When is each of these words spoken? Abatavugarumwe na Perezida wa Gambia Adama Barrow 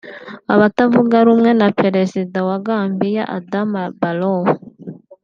Abatavugarumwe 0.53 1.49
na 1.59 1.67
Perezida 1.79 2.37
wa 2.47 2.57
Gambia 2.65 3.23
Adama 3.37 3.81
Barrow 3.99 4.41